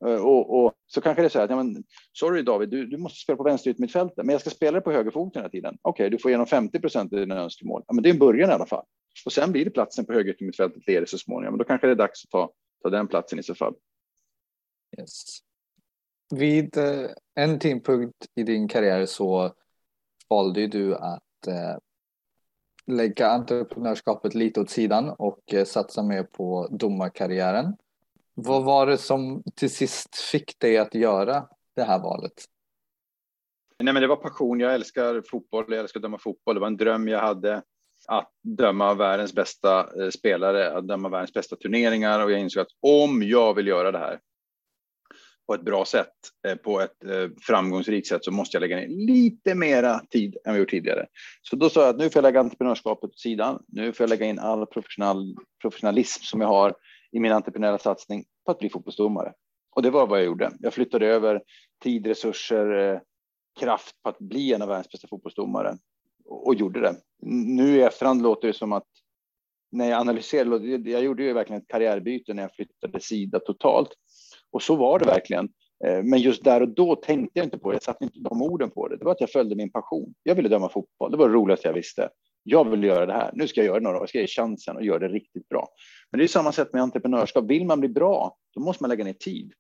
[0.05, 2.97] Eh, och, och, så kanske det är så här, ja, men, sorry David, du, du
[2.97, 5.77] måste spela på vänsteryttermittfältet, men jag ska spela på högerfoten hela tiden.
[5.81, 7.83] Okej, okay, du får igenom 50 procent av dina önskemål.
[7.87, 8.85] Ja, men det är en början i alla fall.
[9.25, 11.53] Och sen blir det platsen på högeryttermittfältet ledig så småningom.
[11.53, 12.51] Men då kanske det är dags att ta,
[12.83, 13.75] ta den platsen i så fall.
[14.99, 15.39] Yes.
[16.35, 19.53] Vid eh, en tidpunkt i din karriär så
[20.29, 21.77] valde du att eh,
[22.87, 27.75] lägga entreprenörskapet lite åt sidan och eh, satsa mer på domarkarriären.
[28.33, 32.45] Vad var det som till sist fick dig att göra det här valet?
[33.79, 34.59] Nej, men det var passion.
[34.59, 35.65] Jag älskar fotboll.
[35.69, 36.55] Jag älskar att döma fotboll.
[36.55, 37.63] Det var en dröm jag hade
[38.07, 42.67] att döma världens bästa eh, spelare, att döma världens bästa turneringar och jag insåg att
[42.81, 44.19] om jag vill göra det här
[45.47, 46.13] på ett bra sätt,
[46.47, 50.53] eh, på ett eh, framgångsrikt sätt så måste jag lägga ner lite mera tid än
[50.53, 51.05] vi gjort tidigare.
[51.41, 53.63] Så då sa jag att nu får jag lägga entreprenörskapet åt sidan.
[53.67, 56.75] Nu får jag lägga in all professional, professionalism som jag har
[57.11, 59.33] i min entreprenöriella satsning på att bli fotbollsdomare.
[59.75, 60.51] Och det var vad jag gjorde.
[60.59, 61.41] Jag flyttade över
[61.83, 63.01] tid, resurser,
[63.59, 65.77] kraft på att bli en av världens bästa fotbollsdomare
[66.25, 66.95] och gjorde det.
[67.21, 68.87] Nu i efterhand låter det som att
[69.71, 73.89] när jag analyserade, jag gjorde ju verkligen ett karriärbyte när jag flyttade sida totalt.
[74.51, 75.49] Och så var det verkligen.
[75.85, 78.41] Eh, men just där och då tänkte jag inte på det, jag satte inte de
[78.41, 78.97] orden på det.
[78.97, 80.13] Det var att jag följde min passion.
[80.23, 82.09] Jag ville döma fotboll, det var det roligaste jag visste.
[82.43, 83.31] Jag vill göra det här.
[83.33, 84.01] Nu ska jag göra det några år.
[84.01, 85.67] Jag ska ge chansen och göra det riktigt bra.
[86.11, 87.45] Men det är samma sätt med entreprenörskap.
[87.45, 89.53] Vill man bli bra, då måste man lägga ner tid.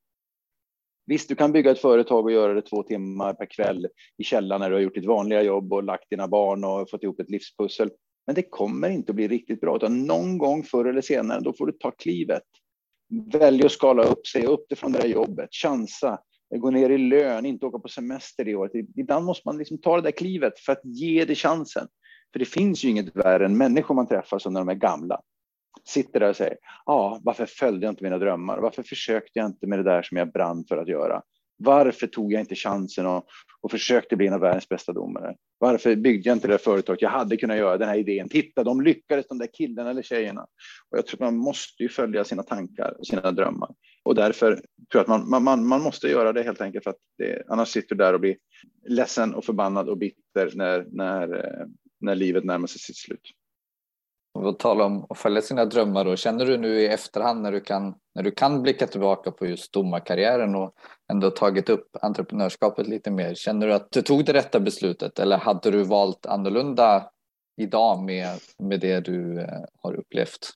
[1.07, 3.87] Visst, du kan bygga ett företag och göra det två timmar per kväll
[4.17, 7.03] i källaren när du har gjort ditt vanliga jobb och lagt dina barn och fått
[7.03, 7.89] ihop ett livspussel.
[8.25, 11.53] Men det kommer inte att bli riktigt bra, utan någon gång förr eller senare, då
[11.53, 12.43] får du ta klivet.
[13.33, 16.19] Välj att skala upp, säga upp det från det där jobbet, chansa,
[16.55, 18.71] gå ner i lön, inte åka på semester i år.
[18.95, 21.87] Ibland måste man liksom ta det där klivet för att ge det chansen.
[22.33, 25.21] För det finns ju inget värre än människor man träffar som när de är gamla.
[25.87, 28.57] Sitter där och säger, ja, ah, varför följde jag inte mina drömmar?
[28.57, 31.21] Varför försökte jag inte med det där som jag brann för att göra?
[31.57, 33.27] Varför tog jag inte chansen och,
[33.61, 35.35] och försökte bli en av världens bästa domare?
[35.57, 38.29] Varför byggde jag inte det företaget jag hade kunnat göra den här idén?
[38.29, 40.41] Titta, de lyckades, de där killarna eller tjejerna.
[40.89, 43.69] Och jag tror att man måste ju följa sina tankar och sina drömmar.
[44.03, 46.99] Och därför tror jag att man, man, man måste göra det helt enkelt för att
[47.17, 48.37] det, annars sitter du där och blir
[48.87, 51.67] ledsen och förbannad och bitter när, när, eh,
[51.99, 53.31] när livet närmar sig sitt slut.
[54.35, 57.61] Och tala om att följa sina drömmar då, känner du nu i efterhand när du
[57.61, 60.73] kan, när du kan blicka tillbaka på just domarkarriären och
[61.11, 63.33] ändå tagit upp entreprenörskapet lite mer.
[63.33, 67.09] Känner du att du tog det rätta beslutet eller hade du valt annorlunda
[67.61, 69.47] idag med, med det du eh,
[69.81, 70.49] har upplevt?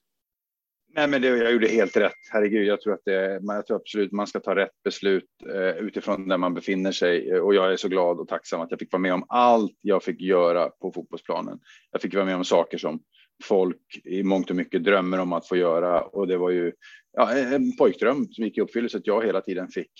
[0.94, 2.12] Nej, men det, jag gjorde helt rätt.
[2.32, 6.28] Herregud, jag tror att det, jag tror absolut man ska ta rätt beslut eh, utifrån
[6.28, 7.30] där man befinner sig.
[7.30, 9.76] Eh, och jag är så glad och tacksam att jag fick vara med om allt
[9.80, 11.58] jag fick göra på fotbollsplanen.
[11.90, 13.02] Jag fick vara med om saker som
[13.42, 16.02] folk i mångt och mycket drömmer om att få göra.
[16.02, 16.72] Och det var ju
[17.12, 19.90] ja, en pojkdröm som gick i uppfyllelse att jag hela tiden fick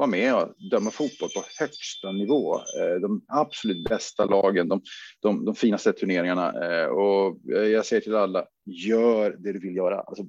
[0.00, 2.54] vara med och döma fotboll på högsta nivå.
[2.54, 4.82] Eh, de absolut bästa lagen, de,
[5.20, 6.52] de, de finaste turneringarna.
[6.64, 10.00] Eh, och jag säger till alla, gör det du vill göra.
[10.00, 10.24] Alltså,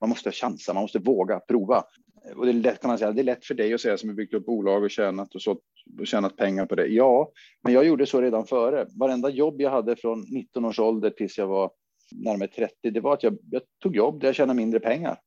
[0.00, 1.84] man måste chansa, man måste våga prova.
[2.28, 3.98] Eh, och det är lätt kan man säga, det är lätt för dig att säga
[3.98, 5.58] som har byggt upp bolag och tjänat och, så,
[6.00, 6.86] och tjänat pengar på det.
[6.86, 8.86] Ja, men jag gjorde så redan före.
[8.98, 11.70] Varenda jobb jag hade från 19 års ålder tills jag var
[12.14, 15.18] närmare 30, det var att jag, jag tog jobb där jag tjänade mindre pengar.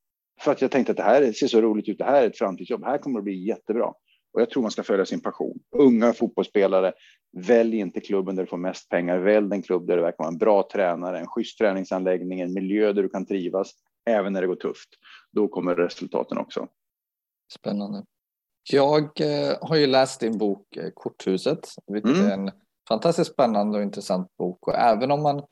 [0.42, 2.38] För att jag tänkte att det här ser så roligt ut, det här är ett
[2.38, 3.94] framtidsjobb, här kommer det bli jättebra.
[4.34, 5.60] Och jag tror man ska följa sin passion.
[5.76, 6.94] Unga fotbollsspelare,
[7.38, 10.28] välj inte klubben där du får mest pengar, välj den klubb där du verkar vara
[10.28, 13.72] en bra tränare, en schysst träningsanläggning, en miljö där du kan trivas,
[14.10, 14.90] även när det går tufft.
[15.32, 16.68] Då kommer resultaten också.
[17.54, 18.04] Spännande.
[18.72, 22.26] Jag eh, har ju läst din bok eh, Korthuset, vilket mm.
[22.26, 22.52] är en
[22.88, 24.68] fantastiskt spännande och intressant bok.
[24.68, 25.44] Och även om man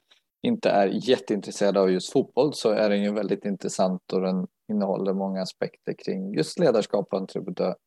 [0.46, 5.14] inte är jätteintresserad av just fotboll så är den ju väldigt intressant och den innehåller
[5.14, 7.36] många aspekter kring just ledarskap och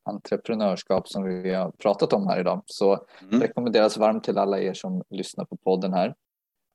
[0.05, 2.62] entreprenörskap som vi har pratat om här idag.
[2.66, 3.40] Så mm.
[3.40, 6.14] rekommenderas varmt till alla er som lyssnar på podden här.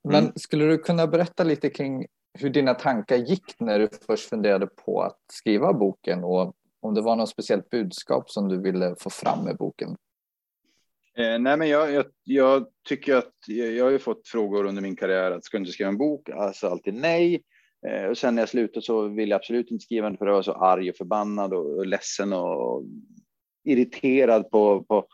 [0.04, 0.34] Men mm.
[0.36, 2.06] skulle du kunna berätta lite kring
[2.40, 7.02] hur dina tankar gick när du först funderade på att skriva boken och om det
[7.02, 9.96] var något speciellt budskap som du ville få fram med boken?
[11.18, 14.96] Eh, nej, men jag, jag, jag, tycker att jag har ju fått frågor under min
[14.96, 16.30] karriär att ska du inte skriva en bok?
[16.30, 17.44] Alltså alltid nej.
[17.88, 20.34] Eh, och sen när jag slutade så ville jag absolut inte skriva den för jag
[20.34, 22.84] var så arg och förbannad och, och ledsen och
[23.64, 25.08] irriterad på, på,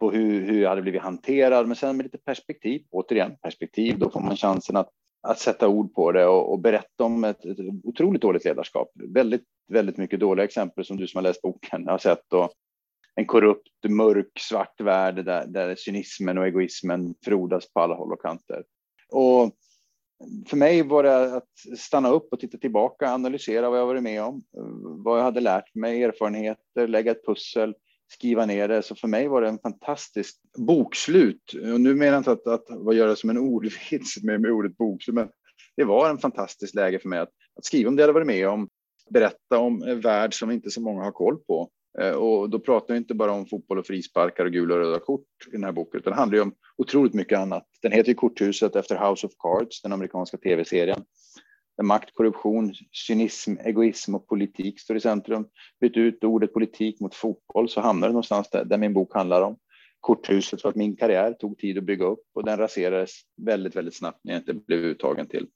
[0.00, 1.66] på hur, hur jag hade blivit hanterad.
[1.66, 4.88] Men sen med lite perspektiv, återigen perspektiv, då får man chansen att,
[5.22, 8.88] att sätta ord på det och, och berätta om ett, ett otroligt dåligt ledarskap.
[9.14, 12.52] Väldigt, väldigt mycket dåliga exempel som du som har läst boken har sett och
[13.16, 18.22] en korrupt, mörk, svart värld där, där cynismen och egoismen frodas på alla håll och
[18.22, 18.64] kanter.
[19.08, 19.52] Och
[20.46, 24.22] för mig var det att stanna upp och titta tillbaka, analysera vad jag varit med
[24.22, 24.44] om,
[25.04, 27.74] vad jag hade lärt mig, erfarenheter, lägga ett pussel,
[28.12, 28.82] skriva ner det.
[28.82, 31.52] Så för mig var det en fantastisk bokslut.
[31.72, 34.76] Och nu menar jag inte att, att vad göra som en ordvits med, med ordet
[34.76, 35.28] bokslut, men
[35.76, 38.26] det var en fantastisk läge för mig att, att skriva om det jag hade varit
[38.26, 38.68] med om,
[39.10, 42.94] berätta om en värld som inte så många har koll på Eh, och då pratar
[42.94, 45.72] jag inte bara om fotboll och frisparkar och gula och röda kort i den här
[45.72, 47.66] boken, utan det handlar ju om otroligt mycket annat.
[47.82, 51.04] Den heter ju Korthuset efter House of Cards, den amerikanska tv-serien.
[51.76, 52.74] Där makt, korruption,
[53.06, 55.46] cynism, egoism och politik står i centrum.
[55.80, 59.42] Byt ut ordet politik mot fotboll så hamnar det någonstans där, där min bok handlar
[59.42, 59.56] om.
[60.00, 63.10] Korthuset för att min karriär tog tid att bygga upp och den raserades
[63.42, 65.46] väldigt, väldigt snabbt när jag inte blev uttagen till,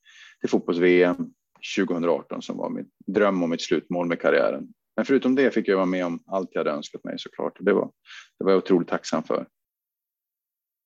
[0.40, 1.16] till fotbolls-VM
[1.76, 4.68] 2018 som var min dröm och mitt slutmål med karriären.
[4.98, 7.56] Men förutom det fick jag vara med om allt jag hade önskat mig såklart.
[7.60, 7.90] Det var,
[8.38, 9.46] det var jag otroligt tacksam för.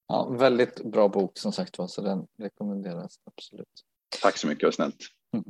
[0.09, 3.68] Ja, väldigt bra bok som sagt var, så den rekommenderas absolut.
[4.22, 4.96] Tack så mycket, vad snällt.
[5.35, 5.44] Mm.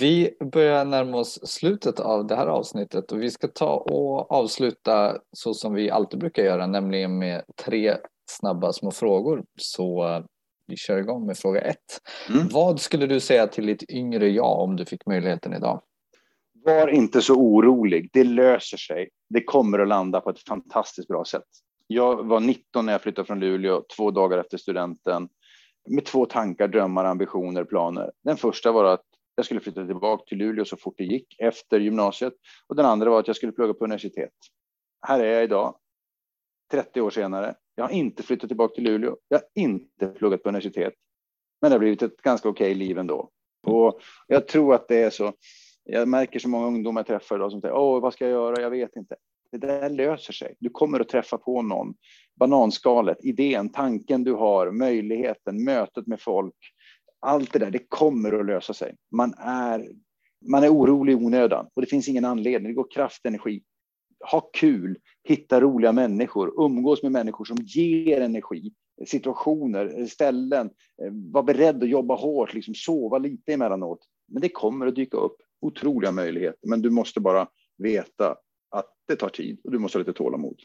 [0.00, 5.18] Vi börjar närma oss slutet av det här avsnittet och vi ska ta och avsluta
[5.32, 7.96] så som vi alltid brukar göra, nämligen med tre
[8.30, 9.44] snabba små frågor.
[9.56, 10.24] Så eh,
[10.66, 12.00] vi kör igång med fråga ett.
[12.28, 12.48] Mm.
[12.48, 15.82] Vad skulle du säga till ditt yngre jag om du fick möjligheten idag?
[16.64, 18.10] Var inte så orolig.
[18.12, 19.08] Det löser sig.
[19.28, 21.48] Det kommer att landa på ett fantastiskt bra sätt.
[21.86, 25.28] Jag var 19 när jag flyttade från Luleå, två dagar efter studenten.
[25.88, 28.12] med två tankar, drömmar, ambitioner, planer.
[28.24, 31.80] Den första var att jag skulle flytta tillbaka till Luleå så fort det gick efter
[31.80, 32.32] gymnasiet
[32.66, 34.32] och den andra var att jag skulle plugga på universitet.
[35.06, 35.76] Här är jag idag,
[36.70, 37.54] 30 år senare.
[37.74, 39.16] Jag har inte flyttat tillbaka till Luleå.
[39.28, 40.94] Jag har inte pluggat på universitet,
[41.60, 43.30] men det har blivit ett ganska okej liv ändå.
[43.66, 45.32] Och jag tror att det är så.
[45.84, 48.62] Jag märker så många ungdomar jag träffar idag som säger, åh, vad ska jag göra?
[48.62, 49.16] Jag vet inte.
[49.52, 50.54] Det där löser sig.
[50.58, 51.94] Du kommer att träffa på någon.
[52.36, 56.54] Bananskalet, idén, tanken du har, möjligheten, mötet med folk.
[57.20, 58.96] Allt det där, det kommer att lösa sig.
[59.10, 59.88] Man är,
[60.50, 62.72] man är orolig i onödan och det finns ingen anledning.
[62.72, 63.62] Det går kraft, energi.
[64.30, 68.72] Ha kul, hitta roliga människor, umgås med människor som ger energi,
[69.06, 70.70] situationer, ställen.
[71.02, 73.98] Eh, var beredd att jobba hårt, liksom sova lite emellanåt.
[74.28, 78.36] Men det kommer att dyka upp otroliga möjligheter, men du måste bara veta
[78.70, 80.60] att det tar tid och du måste ha lite tålamod.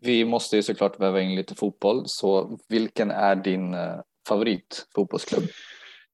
[0.00, 5.44] Vi måste ju såklart väva in lite fotboll, så vilken är din eh, favoritfotbollsklubb?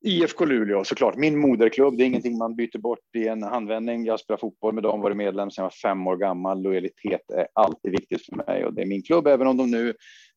[0.06, 1.96] IFK Luleå såklart, min moderklubb.
[1.96, 4.04] Det är ingenting man byter bort i en handvändning.
[4.04, 6.62] Jag spelar fotboll med dem, varit medlem sedan jag var fem år gammal.
[6.62, 9.94] Lojalitet är alltid viktigt för mig och det är min klubb, även om de nu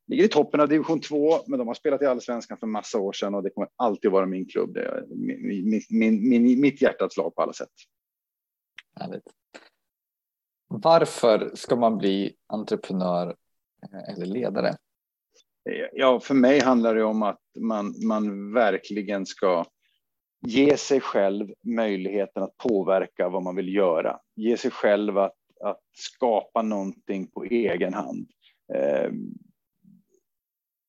[0.07, 3.13] ligger i toppen av division 2, men de har spelat i allsvenskan för massa år
[3.13, 4.73] sedan och det kommer alltid vara min klubb.
[4.73, 7.69] Det är min, min, min, mitt hjärtats lag på alla sätt.
[8.99, 9.23] Härligt.
[10.67, 13.35] Varför ska man bli entreprenör
[13.83, 14.75] eh, eller ledare?
[15.93, 19.65] Ja, för mig handlar det om att man, man verkligen ska
[20.47, 24.19] ge sig själv möjligheten att påverka vad man vill göra.
[24.35, 28.27] Ge sig själv att, att skapa någonting på egen hand.
[28.73, 29.11] Eh,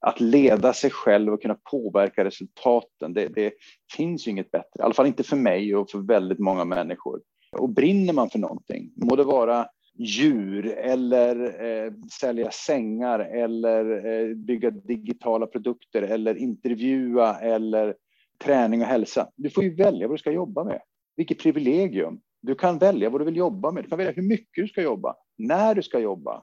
[0.01, 3.53] att leda sig själv och kunna påverka resultaten, det, det
[3.97, 4.79] finns ju inget bättre.
[4.79, 7.21] I alla fall inte för mig och för väldigt många människor.
[7.53, 9.67] Och brinner man för någonting, må det vara
[9.99, 17.95] djur eller eh, sälja sängar eller eh, bygga digitala produkter eller intervjua eller
[18.45, 19.29] träning och hälsa.
[19.37, 20.81] Du får ju välja vad du ska jobba med.
[21.17, 22.21] Vilket privilegium.
[22.43, 23.85] Du kan välja vad du vill jobba med.
[23.85, 26.43] Du kan välja hur mycket du ska jobba, när du ska jobba.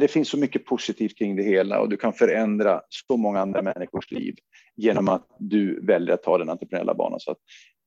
[0.00, 3.62] Det finns så mycket positivt kring det hela och du kan förändra så många andra
[3.62, 4.34] människors liv
[4.76, 7.20] genom att du väljer att ta den entreprenöriella banan.
[7.20, 7.38] Så att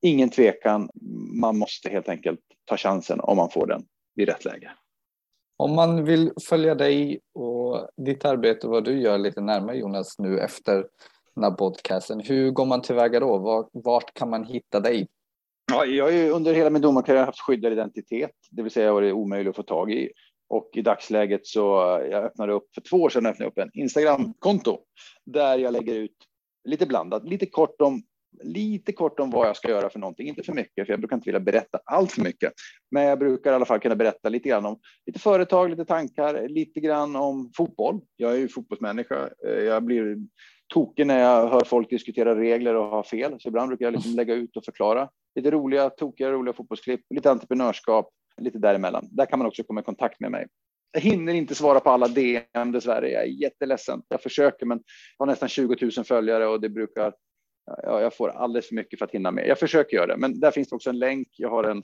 [0.02, 0.90] ingen tvekan,
[1.40, 3.82] man måste helt enkelt ta chansen om man får den
[4.14, 4.70] vid rätt läge.
[5.56, 10.18] Om man vill följa dig och ditt arbete och vad du gör lite närmare Jonas
[10.18, 10.86] nu efter
[11.34, 13.68] den här podcasten, hur går man tillväga då?
[13.72, 15.08] Vart kan man hitta dig?
[15.72, 19.14] Ja, jag har under hela min domarkarriär haft skyddad identitet, det vill säga jag varit
[19.14, 20.10] omöjlig att få tag i.
[20.50, 23.70] Och i dagsläget så eh, jag öppnade upp för två år sedan öppnade upp en
[23.74, 24.78] Instagram-konto
[25.26, 26.16] där jag lägger ut
[26.64, 28.02] lite blandat, lite kort om
[28.42, 31.16] lite kort om vad jag ska göra för någonting, inte för mycket, för jag brukar
[31.16, 32.52] inte vilja berätta allt för mycket.
[32.90, 36.48] Men jag brukar i alla fall kunna berätta lite grann om lite företag, lite tankar,
[36.48, 38.00] lite grann om fotboll.
[38.16, 39.28] Jag är ju fotbollsmänniska.
[39.46, 40.16] Eh, jag blir
[40.74, 44.14] tokig när jag hör folk diskutera regler och ha fel, så ibland brukar jag liksom
[44.14, 49.08] lägga ut och förklara lite roliga, tokiga, roliga fotbollsklipp, lite entreprenörskap, lite däremellan.
[49.10, 50.46] Där kan man också komma i kontakt med mig.
[50.92, 53.10] Jag hinner inte svara på alla DM dessvärre.
[53.10, 54.02] Jag är jätteledsen.
[54.08, 54.82] Jag försöker, men
[55.18, 57.12] jag har nästan 20 000 följare och det brukar
[57.82, 59.46] ja, jag får alldeles för mycket för att hinna med.
[59.46, 61.28] Jag försöker göra det, men där finns det också en länk.
[61.36, 61.82] Jag har en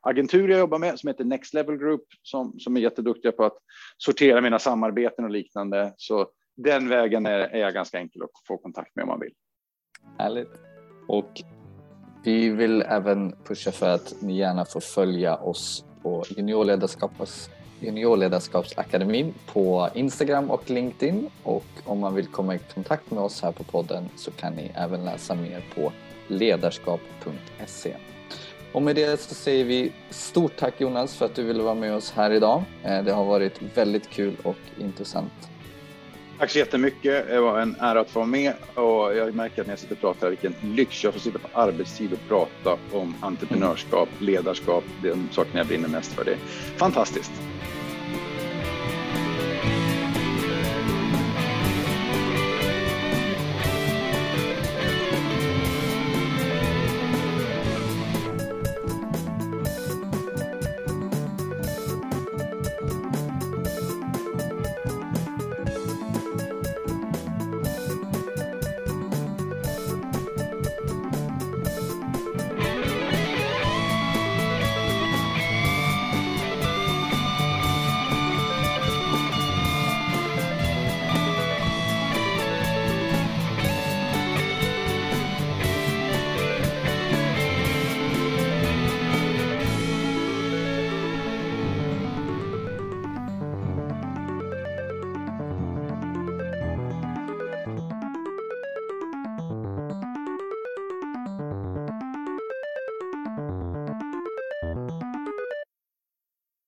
[0.00, 3.56] agentur jag jobbar med som heter Next Level Group som, som är jätteduktiga på att
[3.96, 5.94] sortera mina samarbeten och liknande.
[5.96, 9.32] Så den vägen är, är jag ganska enkel att få kontakt med om man vill.
[10.18, 10.50] Härligt.
[11.08, 11.30] Och
[12.24, 19.88] vi vill även pusha för att ni gärna får följa oss på juniorledarskaps, Juniorledarskapsakademin på
[19.94, 24.08] Instagram och LinkedIn och om man vill komma i kontakt med oss här på podden
[24.16, 25.92] så kan ni även läsa mer på
[26.28, 27.96] ledarskap.se.
[28.72, 31.94] Och med det så säger vi stort tack Jonas för att du ville vara med
[31.94, 32.62] oss här idag.
[32.82, 35.32] Eh, det har varit väldigt kul och intressant.
[36.38, 37.28] Tack så jättemycket.
[37.28, 39.94] Det var en ära att få vara med och jag märker att när jag sitter
[39.94, 45.28] och pratar vilken lyx jag får sitta på arbetstid och prata om entreprenörskap, ledarskap, de
[45.30, 46.24] sakerna jag brinner mest för.
[46.24, 46.38] Det är
[46.76, 47.32] fantastiskt.